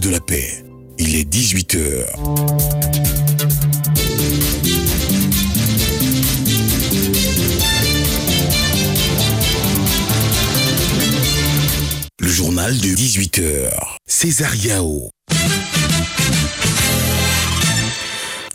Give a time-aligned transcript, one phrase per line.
[0.00, 0.64] de la paix.
[0.98, 2.06] Il est 18h.
[12.18, 13.70] Le journal de 18h.
[14.06, 15.10] César Yao.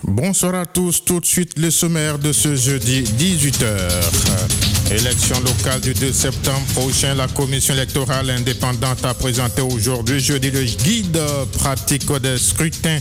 [0.03, 4.80] Bonsoir à tous, tout de suite le sommaire de ce jeudi 18h.
[4.91, 10.63] Élection locale du 2 septembre prochain, la commission électorale indépendante a présenté aujourd'hui jeudi le
[10.63, 11.17] guide
[11.57, 12.99] pratique des scrutins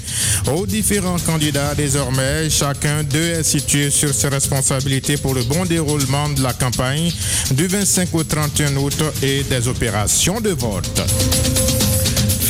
[0.55, 1.75] aux différents candidats.
[1.75, 7.13] Désormais, chacun d'eux est situé sur ses responsabilités pour le bon déroulement de la campagne
[7.51, 11.03] du 25 au 31 août et des opérations de vote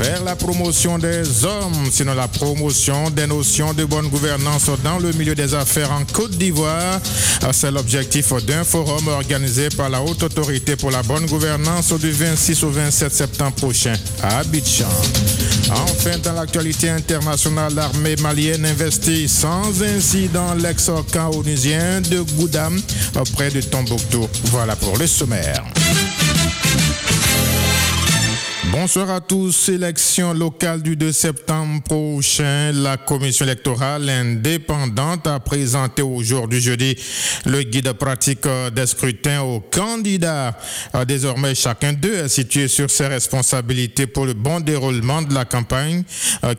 [0.03, 5.13] faire la promotion des hommes, sinon la promotion des notions de bonne gouvernance dans le
[5.13, 7.01] milieu des affaires en Côte d'Ivoire.
[7.53, 12.65] C'est l'objectif d'un forum organisé par la Haute Autorité pour la bonne gouvernance du 26
[12.65, 14.89] au 27 septembre prochain à Abidjan.
[15.71, 22.81] Enfin, dans l'actualité internationale, l'armée malienne investit sans incident l'ex-camp onusien de Goudam
[23.35, 24.27] près de Tombouctou.
[24.45, 25.63] Voilà pour le sommaire.
[28.73, 29.69] Bonsoir à tous.
[29.69, 32.71] Élection locale du 2 septembre prochain.
[32.73, 36.97] La commission électorale indépendante a présenté aujourd'hui jeudi
[37.47, 40.57] le guide pratique des scrutins aux candidats.
[41.09, 46.05] Désormais, chacun d'eux est situé sur ses responsabilités pour le bon déroulement de la campagne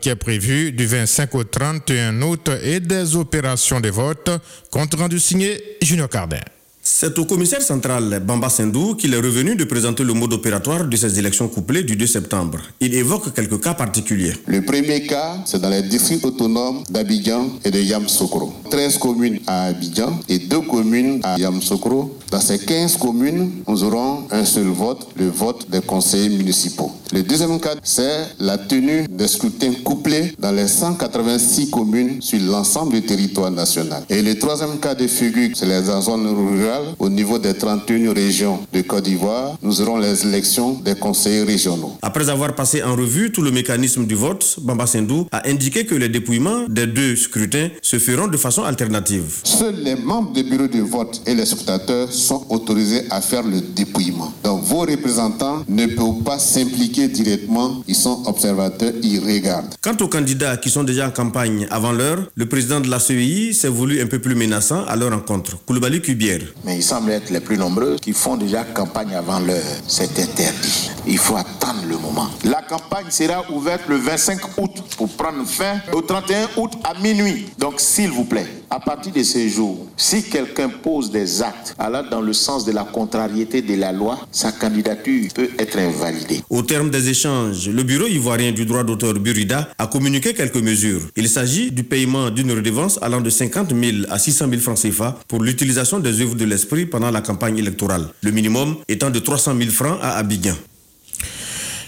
[0.02, 4.30] qui est prévue du 25 au 31 août et des opérations de vote.
[4.70, 6.42] Compte rendu signé Junior Cardin.
[6.84, 10.96] C'est au commissaire central Bamba Sendou qu'il est revenu de présenter le mode opératoire de
[10.98, 12.58] ces élections couplées du 2 septembre.
[12.80, 14.34] Il évoque quelques cas particuliers.
[14.48, 18.52] Le premier cas, c'est dans les districts autonomes d'Abidjan et de Yamsokro.
[18.72, 22.18] 13 communes à Abidjan et 2 communes à Yamsokro.
[22.32, 26.92] Dans ces 15 communes, nous aurons un seul vote, le vote des conseillers municipaux.
[27.14, 32.94] Le deuxième cas, c'est la tenue des scrutins couplés dans les 186 communes sur l'ensemble
[32.94, 34.04] du territoire national.
[34.10, 38.60] Et le troisième cas de figure, c'est les zones rurales au niveau des 31 régions
[38.74, 41.98] de Côte d'Ivoire, nous aurons les élections des conseillers régionaux.
[42.02, 45.96] Après avoir passé en revue tout le mécanisme du vote, Bamba Sendou a indiqué que
[45.96, 49.40] les dépouillements des deux scrutins se feront de façon alternative.
[49.44, 53.62] Seuls les membres du bureau de vote et les scrutateurs sont autorisés à faire le
[53.62, 54.34] dépouillement.
[54.44, 59.74] Donc vos représentants ne peuvent pas s'impliquer directement, ils sont observateurs, ils regardent.
[59.82, 63.54] Quant aux candidats qui sont déjà en campagne avant l'heure, le président de la CEI
[63.54, 65.58] s'est voulu un peu plus menaçant à leur rencontre.
[65.66, 69.58] Koulibaly Kubière mais ils semblent être les plus nombreux qui font déjà campagne avant l'heure.
[69.88, 70.92] C'est interdit.
[71.08, 72.28] Il faut attendre le moment.
[72.44, 77.50] La campagne sera ouverte le 25 août pour prendre fin au 31 août à minuit.
[77.58, 82.04] Donc, s'il vous plaît, à partir de ce jour, si quelqu'un pose des actes allant
[82.10, 86.42] dans le sens de la contrariété de la loi, sa candidature peut être invalidée.
[86.50, 91.02] Au terme des échanges, le Bureau ivoirien du droit d'auteur Burida a communiqué quelques mesures.
[91.18, 95.20] Il s'agit du paiement d'une redevance allant de 50 000 à 600 000 francs CFA
[95.28, 99.58] pour l'utilisation des œuvres de l'esprit pendant la campagne électorale, le minimum étant de 300
[99.58, 100.56] 000 francs à Abidjan.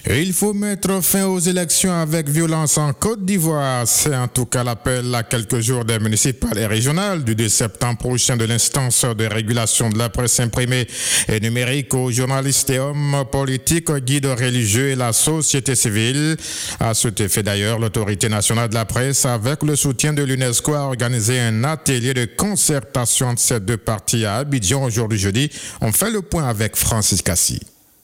[0.06, 3.88] Il faut mettre fin aux élections avec violence en Côte d'Ivoire.
[3.88, 8.00] C'est en tout cas l'appel à quelques jours des municipales et régionales du 2 septembre
[8.00, 10.88] prochain de l'instance de régulation de la presse imprimée
[11.30, 16.36] et numérique aux journalistes et hommes politiques, guides religieux et la société civile.
[16.82, 20.82] À cet effet d'ailleurs, l'autorité nationale de la presse, avec le soutien de l'UNESCO, a
[20.82, 25.50] organisé un atelier de concertation de ces deux parties à Abidjan aujourd'hui jeudi.
[25.80, 27.62] On fait le point avec Francis Cassi.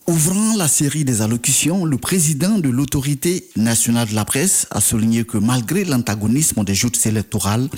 [0.10, 5.24] Ouvrant la série des allocutions, le président de l'autorité nationale de la presse a souligné
[5.24, 7.70] que malgré l'antagonisme des joutes électorales,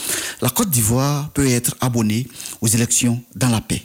[0.41, 2.25] la Côte d'Ivoire peut être abonnée
[2.61, 3.83] aux élections dans la paix.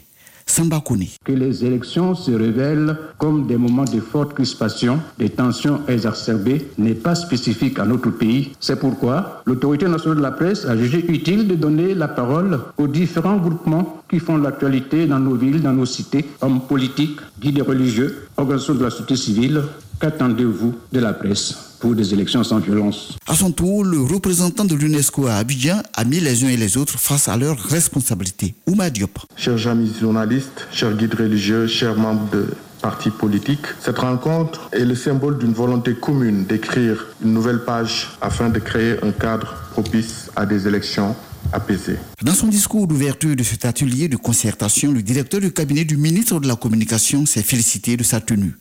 [1.24, 6.94] Que les élections se révèlent comme des moments de forte crispation, des tensions exacerbées, n'est
[6.94, 8.52] pas spécifique à notre pays.
[8.58, 12.86] C'est pourquoi l'autorité nationale de la presse a jugé utile de donner la parole aux
[12.86, 18.28] différents groupements qui font l'actualité dans nos villes, dans nos cités, hommes politiques, guides religieux,
[18.37, 19.62] organisations de la société civile.
[20.00, 23.16] Qu'attendez-vous de la presse pour des élections sans violence?
[23.26, 26.76] À son tour, le représentant de l'UNESCO à Abidjan a mis les uns et les
[26.76, 28.54] autres face à leurs responsabilités.
[28.66, 29.19] Ouma Diop.
[29.37, 32.46] Chers amis journalistes, chers guides religieux, chers membres de
[32.82, 38.50] partis politiques, cette rencontre est le symbole d'une volonté commune d'écrire une nouvelle page afin
[38.50, 41.16] de créer un cadre propice à des élections
[41.52, 41.96] apaisées.
[42.22, 46.38] Dans son discours d'ouverture de cet atelier de concertation, le directeur du cabinet du ministre
[46.38, 48.54] de la Communication s'est félicité de sa tenue.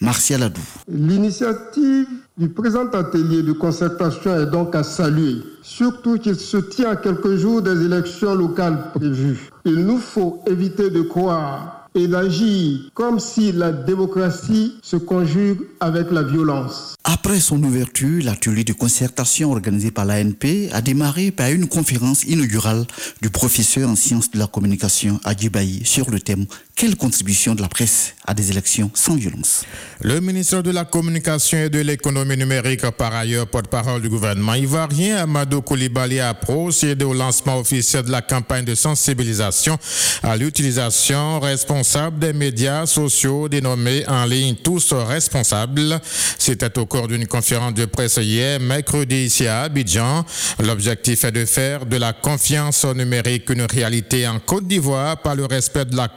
[0.00, 0.60] Martial Adou.
[0.88, 2.06] L'initiative
[2.38, 7.36] du présent atelier de concertation est donc à saluer, surtout qu'il se tient à quelques
[7.36, 9.50] jours des élections locales prévues.
[9.66, 16.10] Il nous faut éviter de croire et d'agir comme si la démocratie se conjugue avec
[16.10, 16.94] la violence.
[17.04, 22.86] Après son ouverture, l'atelier de concertation organisé par l'ANP a démarré par une conférence inaugurale
[23.22, 26.46] du professeur en sciences de la communication Adjibaï sur le thème
[26.76, 29.64] Quelle contribution de la presse à des élections sans violence?
[30.02, 35.16] Le ministre de la Communication et de l'économie numérique, par ailleurs porte-parole du gouvernement ivoirien,
[35.16, 39.78] Amadou Koulibaly, a procédé au lancement officiel de la campagne de sensibilisation
[40.22, 41.79] à l'utilisation responsable
[42.18, 46.00] des médias sociaux dénommés en ligne Tous Responsables.
[46.38, 50.24] C'était au cours d'une conférence de presse hier, mercredi, ici à Abidjan.
[50.58, 55.46] L'objectif est de faire de la confiance numérique une réalité en Côte d'Ivoire par le
[55.46, 56.08] respect de la,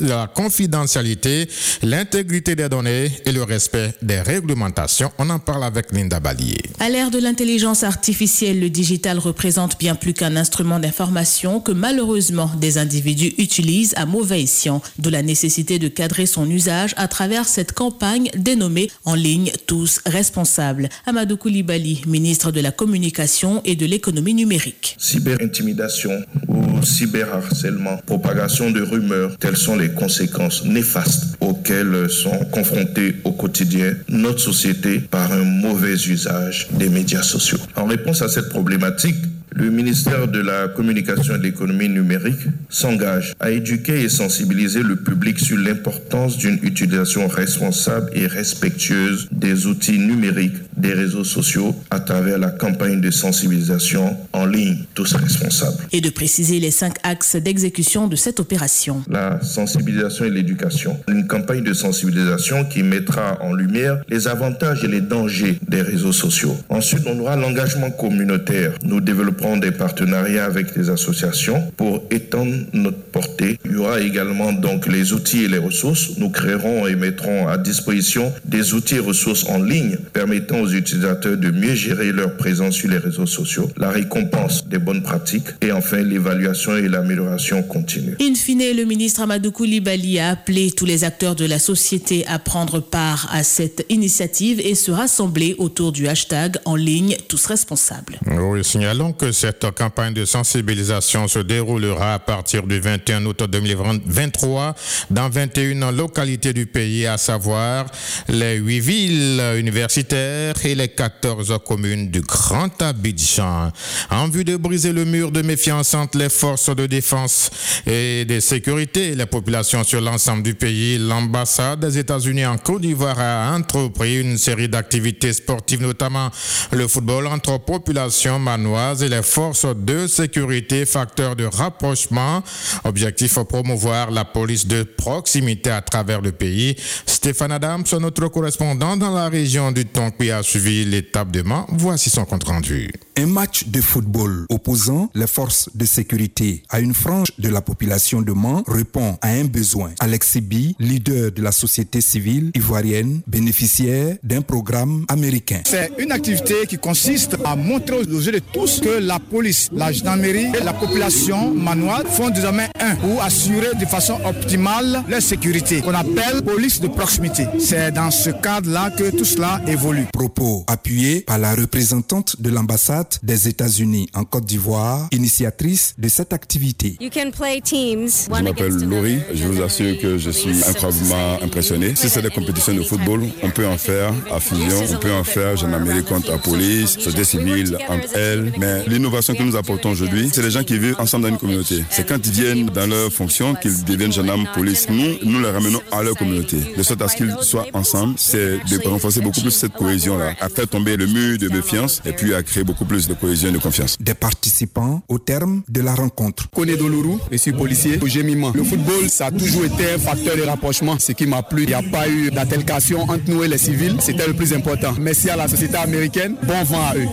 [0.00, 1.48] la confidentialité,
[1.82, 5.12] l'intégrité des données et le respect des réglementations.
[5.18, 6.62] On en parle avec Linda Balier.
[6.80, 12.50] À l'ère de l'intelligence artificielle, le digital représente bien plus qu'un instrument d'information que malheureusement
[12.58, 17.46] des individus utilisent à mauvais escient, de la nécessité de cadrer son usage à travers
[17.46, 20.88] cette campagne dénommée en ligne Tous responsables.
[21.06, 24.96] Amadou Koulibaly, ministre de la Communication et de l'économie numérique.
[24.98, 33.32] Cyberintimidation ou cyberharcèlement, propagation de rumeurs, telles sont les conséquences néfastes auxquelles sont confrontées au
[33.32, 37.58] quotidien notre société par un mauvais usage des médias sociaux.
[37.76, 39.16] En réponse à cette problématique,
[39.56, 44.96] le ministère de la Communication et de l'économie numérique s'engage à éduquer et sensibiliser le
[44.96, 52.00] public sur l'importance d'une utilisation responsable et respectueuse des outils numériques des réseaux sociaux à
[52.00, 55.78] travers la campagne de sensibilisation en ligne Tous responsables.
[55.92, 59.02] Et de préciser les cinq axes d'exécution de cette opération.
[59.08, 60.98] La sensibilisation et l'éducation.
[61.08, 66.12] Une campagne de sensibilisation qui mettra en lumière les avantages et les dangers des réseaux
[66.12, 66.56] sociaux.
[66.68, 68.72] Ensuite, on aura l'engagement communautaire.
[68.82, 73.58] Nous développerons des partenariats avec les associations pour étendre notre portée.
[73.64, 76.18] Il y aura également donc les outils et les ressources.
[76.18, 81.36] Nous créerons et mettrons à disposition des outils et ressources en ligne permettant aux utilisateurs
[81.36, 85.70] de mieux gérer leur présence sur les réseaux sociaux, la récompense des bonnes pratiques et
[85.70, 88.16] enfin l'évaluation et l'amélioration continue.
[88.20, 92.38] In fine, le ministre Amadou Koulibaly a appelé tous les acteurs de la société à
[92.38, 98.18] prendre part à cette initiative et se rassembler autour du hashtag en ligne tous responsables.
[98.26, 104.74] Oui, signalons que cette campagne de sensibilisation se déroulera à partir du 21 août 2023
[105.10, 107.86] dans 21 localités du pays, à savoir
[108.28, 113.72] les 8 villes universitaires et les 14 communes du Grand Abidjan.
[114.10, 117.50] En vue de briser le mur de méfiance entre les forces de défense
[117.86, 122.82] et de sécurité et les populations sur l'ensemble du pays, l'ambassade des États-Unis en Côte
[122.82, 126.30] d'Ivoire a entrepris une série d'activités sportives, notamment
[126.72, 132.42] le football entre populations manoises et les forces de sécurité, facteur de rapprochement.
[132.84, 136.76] Objectif promouvoir la police de proximité à travers le pays.
[137.06, 141.66] Stéphane Adams, notre correspondant dans la région du Tonki, a suivi l'étape de Mans.
[141.70, 142.92] Voici son compte rendu.
[143.18, 148.20] Un match de football opposant les forces de sécurité à une frange de la population
[148.20, 149.92] de Mans répond à un besoin.
[150.00, 155.62] Alex Bi, leader de la société civile ivoirienne, bénéficiaire d'un programme américain.
[155.64, 159.92] C'est une activité qui consiste à montrer aux yeux de tous que la police, la
[159.92, 165.80] gendarmerie et la population manoise font désormais un pour assurer de façon optimale leur sécurité,
[165.80, 167.46] qu'on appelle police de proximité.
[167.60, 170.04] C'est dans ce cadre-là que tout cela évolue.
[170.12, 176.32] Propos appuyés par la représentante de l'ambassade des États-Unis en Côte d'Ivoire, initiatrice de cette
[176.32, 176.96] activité.
[177.00, 181.94] Je m'appelle Laurie, je vous assure que je suis incroyablement impressionné.
[181.94, 185.24] Si c'est des compétitions de football, on peut en faire à fusion, on peut en
[185.24, 188.52] faire gendarmerie contre la police, société civile entre elles.
[188.58, 191.84] Mais l'innovation que nous apportons aujourd'hui, c'est les gens qui vivent ensemble dans une communauté.
[191.90, 194.86] C'est quand ils viennent dans leur fonction qu'ils deviennent gendarmes, police.
[194.88, 196.58] Nous, nous les ramenons à leur communauté.
[196.76, 200.48] De sorte à ce qu'ils soient ensemble, c'est de renforcer beaucoup plus cette cohésion-là, à
[200.48, 203.52] faire tomber le mur de méfiance et puis à créer beaucoup plus de cohésion et
[203.52, 203.96] de confiance.
[204.00, 206.48] Des participants au terme de la rencontre.
[206.50, 208.52] Koné Dolourou, je suis policier au Gémiment.
[208.54, 211.64] Le football, ça a toujours été un facteur de rapprochement, ce qui m'a plu.
[211.64, 213.96] Il n'y a pas eu d'altercation entre nous et les civils.
[214.00, 214.94] C'était le plus important.
[214.98, 216.36] Merci à la société américaine.
[216.42, 217.08] Bon vent à eux.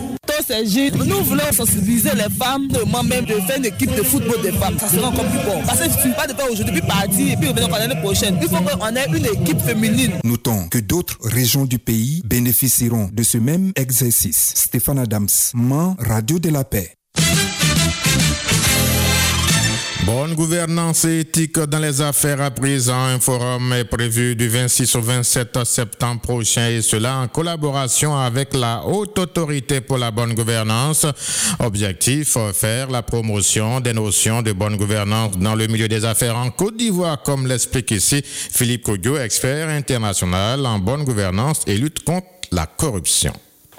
[1.06, 4.76] Nous voulons sensibiliser les femmes, de moi-même, de faire une équipe de football des femmes.
[4.78, 5.62] Ça sera encore plus bon.
[5.66, 8.38] Parce que je ne pas de faire aujourd'hui, puis partir, et puis revenir l'année prochaine.
[8.42, 10.12] Il faut qu'on ait une équipe féminine.
[10.22, 14.52] Notons que d'autres régions du pays bénéficieront de ce même exercice.
[14.54, 15.28] Stéphane Adams,
[15.98, 16.94] Radio de la Paix.
[20.06, 23.06] Bonne gouvernance et éthique dans les affaires à présent.
[23.06, 28.54] Un forum est prévu du 26 au 27 septembre prochain et cela en collaboration avec
[28.54, 31.06] la Haute Autorité pour la bonne gouvernance.
[31.58, 36.50] Objectif, faire la promotion des notions de bonne gouvernance dans le milieu des affaires en
[36.50, 42.26] Côte d'Ivoire, comme l'explique ici Philippe Kogyo, expert international en bonne gouvernance et lutte contre
[42.52, 43.32] la corruption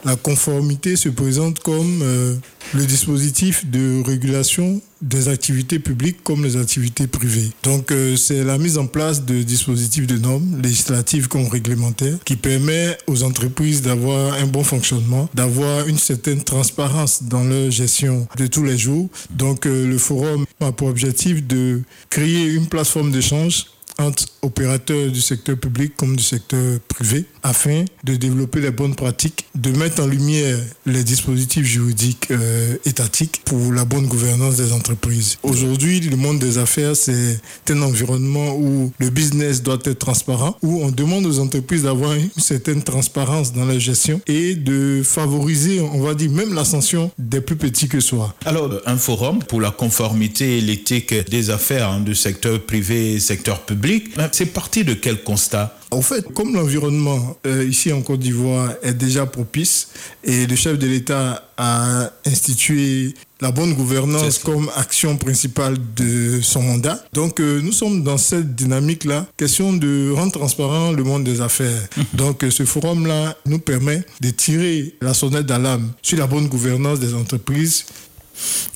[0.06, 2.36] la conformité se présente comme euh,
[2.74, 7.50] le dispositif de régulation des activités publiques comme les activités privées.
[7.64, 12.36] Donc euh, c'est la mise en place de dispositifs de normes législatives comme réglementaires qui
[12.36, 18.48] permet aux entreprises d'avoir un bon fonctionnement, d'avoir une certaine transparence dans leur gestion de
[18.48, 19.10] tous les jours.
[19.32, 23.66] Donc euh, le forum a pour objectif de créer une plateforme d'échange
[23.98, 29.46] entre opérateurs du secteur public comme du secteur privé afin de développer les bonnes pratiques,
[29.54, 35.38] de mettre en lumière les dispositifs juridiques euh, étatiques pour la bonne gouvernance des entreprises.
[35.44, 40.82] Aujourd'hui, le monde des affaires, c'est un environnement où le business doit être transparent, où
[40.84, 46.02] on demande aux entreprises d'avoir une certaine transparence dans la gestion et de favoriser, on
[46.02, 48.34] va dire, même l'ascension des plus petits que soi.
[48.46, 53.20] Alors, un forum pour la conformité et l'éthique des affaires hein, du secteur privé et
[53.20, 55.78] secteur public c'est parti de quel constat?
[55.96, 59.88] En fait, comme l'environnement euh, ici en Côte d'Ivoire est déjà propice
[60.25, 66.62] et le chef de l'État a institué la bonne gouvernance comme action principale de son
[66.62, 67.02] mandat.
[67.14, 71.88] Donc euh, nous sommes dans cette dynamique-là, question de rendre transparent le monde des affaires.
[71.96, 72.04] Mhm.
[72.14, 77.00] Donc euh, ce forum-là nous permet de tirer la sonnette d'alarme sur la bonne gouvernance
[77.00, 77.86] des entreprises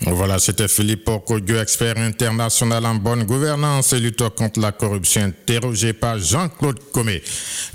[0.08, 5.94] voilà, c'était Philippe Okodio, expert international en bonne gouvernance et lutte contre la corruption, interrogé
[5.94, 7.22] par Jean-Claude Comé.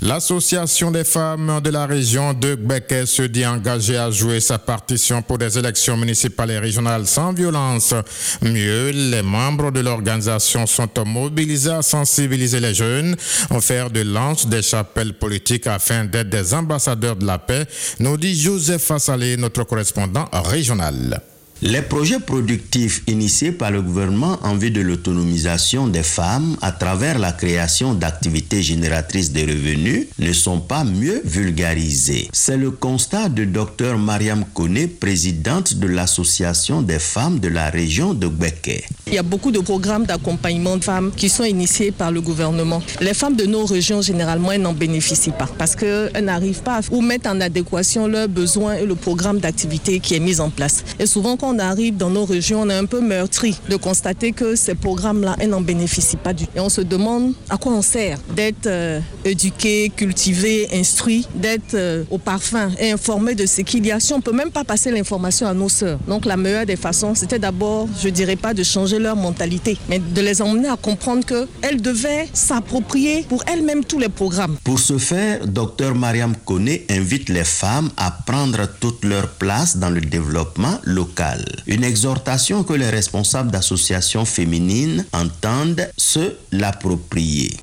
[0.01, 5.21] L'association des femmes de la région de Gbeke se dit engagée à jouer sa partition
[5.21, 7.93] pour des élections municipales et régionales sans violence.
[8.41, 13.15] Mieux, les membres de l'organisation sont mobilisés à sensibiliser les jeunes,
[13.61, 17.65] faire de lance des chapelles politiques afin d'être des ambassadeurs de la paix,
[17.99, 21.21] nous dit Joseph Assalé, notre correspondant régional.
[21.67, 27.17] Les projets productifs initiés par le gouvernement en vue de l'autonomisation des femmes à travers
[27.17, 32.29] la création d'activités génératrices de revenus ne sont pas mieux vulgarisés.
[32.31, 38.13] C'est le constat de Dr Mariam Kone, présidente de l'Association des femmes de la région
[38.13, 38.87] de Gbeke.
[39.07, 42.83] Il y a beaucoup de programmes d'accompagnement de femmes qui sont initiés par le gouvernement.
[43.01, 47.27] Les femmes de nos régions, généralement, n'en bénéficient pas parce qu'elles n'arrivent pas à mettre
[47.27, 50.83] en adéquation leurs besoins et le programme d'activité qui est mis en place.
[50.99, 54.55] Et souvent, on arrive dans nos régions, on est un peu meurtri de constater que
[54.55, 56.51] ces programmes-là, elles n'en bénéficient pas du tout.
[56.55, 62.03] Et on se demande à quoi on sert d'être euh, éduqué, cultivé, instruit, d'être euh,
[62.09, 63.99] au parfum et informé de ce qu'il y a.
[63.99, 65.99] Si on ne peut même pas passer l'information à nos sœurs.
[66.07, 69.99] Donc la meilleure des façons, c'était d'abord, je dirais pas de changer leur mentalité, mais
[69.99, 74.57] de les emmener à comprendre qu'elles devaient s'approprier pour elles-mêmes tous les programmes.
[74.63, 79.89] Pour ce faire, Dr Mariam Kone invite les femmes à prendre toute leur place dans
[79.89, 81.34] le développement local.
[81.67, 87.57] Une exhortation que les responsables d'associations féminines entendent se l'approprier.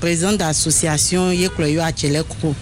[0.00, 1.32] président d'association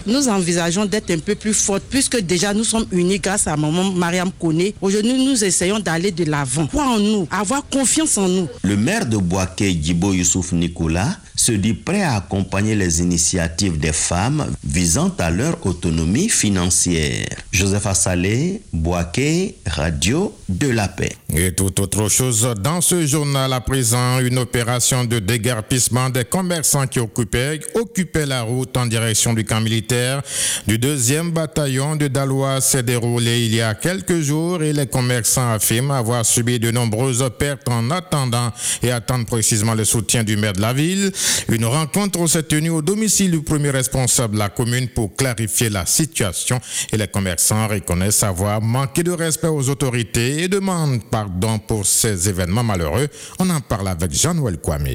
[0.05, 3.91] nous envisageons d'être un peu plus fortes puisque déjà nous sommes unis grâce à maman
[3.91, 4.71] Mariam Kone.
[4.81, 6.67] Aujourd'hui, nous essayons d'aller de l'avant.
[6.67, 8.47] Croire en nous, avoir confiance en nous.
[8.63, 13.93] Le maire de Boaké, Djibo Youssouf Nicolas, se dit prêt à accompagner les initiatives des
[13.93, 17.29] femmes visant à leur autonomie financière.
[17.53, 21.15] Joseph Assalé, Boaké, Radio de la Paix.
[21.33, 26.87] Et tout autre chose dans ce journal à présent, une opération de dégarpissement des commerçants
[26.87, 30.21] qui occupaient, occupaient la route en direction du camp militaire
[30.67, 35.51] du deuxième bataillon de Dalois s'est déroulée il y a quelques jours et les commerçants
[35.51, 38.51] affirment avoir subi de nombreuses pertes en attendant
[38.81, 41.11] et attendent précisément le soutien du maire de la ville.
[41.49, 45.85] Une rencontre s'est tenue au domicile du premier responsable de la commune pour clarifier la
[45.85, 46.59] situation
[46.91, 52.29] et les commerçants reconnaissent avoir manqué de respect aux autorités et demandent pardon pour ces
[52.29, 53.07] événements malheureux.
[53.39, 54.87] On en parle avec Jean-Noël Kwame.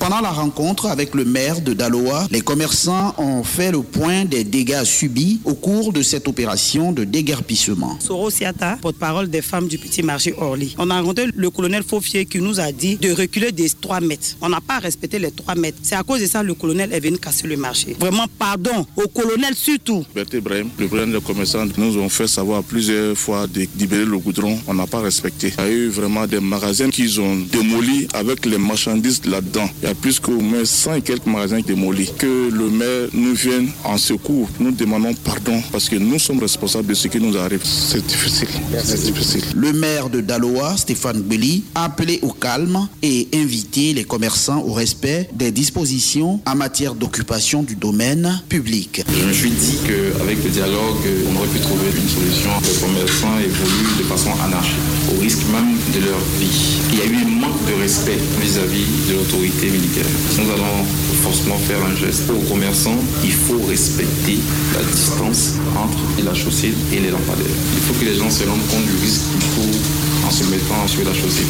[0.00, 4.44] Pendant la rencontre avec le maire de Daloa, les commerçants ont fait le point des
[4.44, 7.98] dégâts subis au cours de cette opération de déguerpissement.
[8.00, 10.74] Soro Siata, porte-parole des femmes du petit marché Orly.
[10.78, 14.38] On a rencontré le colonel Faufier qui nous a dit de reculer des 3 mètres.
[14.40, 15.76] On n'a pas respecté les 3 mètres.
[15.82, 17.94] C'est à cause de ça que le colonel est venu casser le marché.
[18.00, 20.06] Vraiment, pardon au colonel surtout.
[20.14, 24.16] Berthe Ibrahim, le président des commerçants, nous ont fait savoir plusieurs fois de libérer le
[24.16, 24.58] goudron.
[24.66, 25.52] On n'a pas respecté.
[25.58, 29.68] Il y a eu vraiment des magasins qu'ils ont démolis avec les marchandises là-dedans.
[29.82, 32.12] Il y a plus qu'au moins 100 et quelques magasins démolis.
[32.16, 34.48] Que le maire nous vienne en secours.
[34.60, 37.62] Nous demandons pardon parce que nous sommes responsables de ce qui nous arrive.
[37.64, 38.48] C'est difficile.
[38.84, 39.42] C'est difficile.
[39.56, 44.72] Le maire de Daloa, Stéphane Belli, a appelé au calme et invité les commerçants au
[44.72, 49.02] respect des dispositions en matière d'occupation du domaine public.
[49.08, 52.50] Je me suis dit qu'avec le dialogue, on aurait pu trouver une solution.
[52.62, 54.76] Les commerçants évoluent de façon anarchique,
[55.12, 56.78] au risque même de leur vie.
[56.92, 60.84] Il y a eu un manque de respect vis-à-vis de l'autorité Nous allons
[61.22, 62.28] forcément faire un geste.
[62.28, 64.38] Aux commerçants, il faut respecter
[64.74, 67.46] la distance entre la chaussée et les lampadaires.
[67.74, 69.78] Il faut que les gens se rendent compte du risque qu'il faut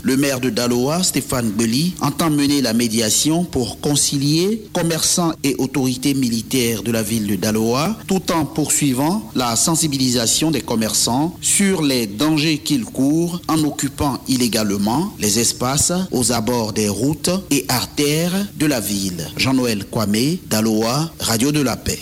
[0.02, 6.14] Le maire de Daloa, Stéphane Belli, entend mener la médiation pour concilier commerçants et autorités
[6.14, 12.06] militaires de la ville de Daloa, tout en poursuivant la sensibilisation des commerçants sur les
[12.06, 18.66] dangers qu'ils courent en occupant illégalement les espaces aux abords des routes et artères de
[18.66, 19.28] la ville.
[19.36, 22.00] Jean-Noël Kwame, Daloa, Radio de la Paix.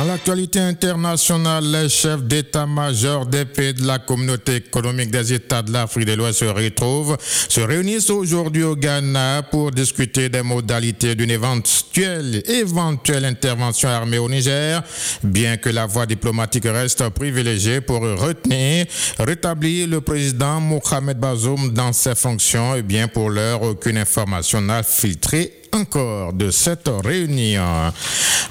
[0.00, 5.70] Dans l'actualité internationale, les chefs d'état-major des pays de la communauté économique des États de
[5.74, 11.30] l'Afrique de l'Ouest se retrouvent, se réunissent aujourd'hui au Ghana pour discuter des modalités d'une
[11.30, 14.82] éventuelle, éventuelle intervention armée au Niger,
[15.22, 18.86] bien que la voie diplomatique reste privilégiée pour retenir,
[19.18, 24.82] rétablir le président Mohamed Bazoum dans ses fonctions, et bien pour l'heure, aucune information n'a
[24.82, 27.92] filtré encore de cette réunion.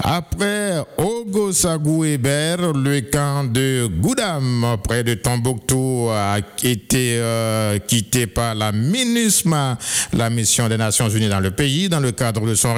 [0.04, 0.84] Après
[2.06, 9.78] Hébert, le camp de Goudam, près de Tombouctou, a été euh, quitté par la MINUSMA,
[10.14, 12.74] la mission des Nations Unies dans le pays, dans le cadre de son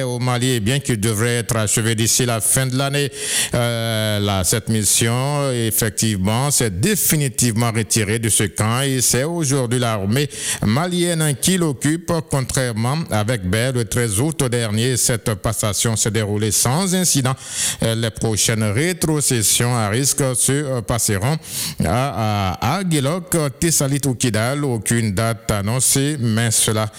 [0.00, 3.10] au Mali, bien qu'il devrait être achevé d'ici la fin de l'année.
[3.54, 10.28] Euh, cette mission, effectivement, s'est définitivement retirée de ce camp et c'est aujourd'hui l'armée
[10.64, 14.96] malienne qui l'occupe, contrairement avec Baird le 13 août dernier.
[14.96, 17.34] Cette passation s'est déroulée sans incident.
[17.82, 21.36] Les prochaines rétrocessions à risque se passeront
[21.84, 22.80] à, à
[23.58, 24.64] Tessalit ou Kidal.
[24.64, 26.90] Aucune date annoncée, mais cela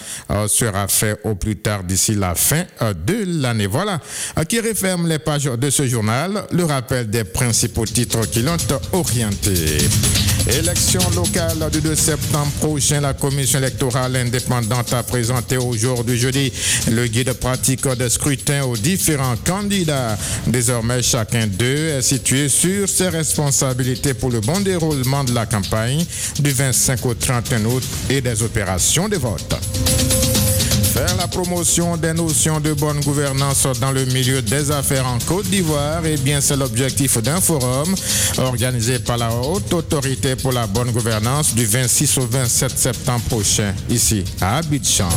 [0.47, 3.67] sera fait au plus tard d'ici la fin de l'année.
[3.67, 3.99] Voilà
[4.47, 6.43] qui referme les pages de ce journal.
[6.51, 8.57] Le rappel des principaux titres qui l'ont
[8.91, 9.77] orienté.
[10.47, 16.51] Élection locale du 2 septembre prochain, la commission électorale indépendante a présenté aujourd'hui jeudi
[16.91, 20.17] le guide pratique des scrutins aux différents candidats.
[20.47, 26.05] Désormais, chacun d'eux est situé sur ses responsabilités pour le bon déroulement de la campagne
[26.39, 29.55] du 25 au 31 août et des opérations de vote.
[30.94, 35.48] Faire la promotion des notions de bonne gouvernance dans le milieu des affaires en Côte
[35.48, 37.96] d'Ivoire, eh bien, c'est l'objectif d'un forum
[38.38, 43.74] organisé par la Haute Autorité pour la bonne gouvernance du 26 au 27 septembre prochain,
[43.90, 45.10] ici à Abidjan.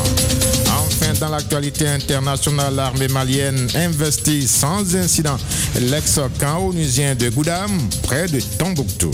[0.78, 5.36] Enfin, dans l'actualité internationale, l'armée malienne investit sans incident
[5.78, 7.70] l'ex-camp onusien de Goudam,
[8.02, 9.10] près de Tombouctou.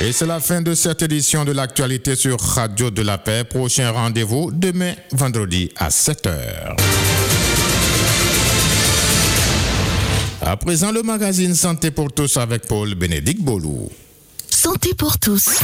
[0.00, 3.42] Et c'est la fin de cette édition de l'actualité sur Radio de la Paix.
[3.42, 6.76] Prochain rendez-vous demain, vendredi à 7h.
[10.40, 13.90] À présent, le magazine Santé pour tous avec Paul Bénédicte Bolou.
[14.48, 15.58] Santé pour tous.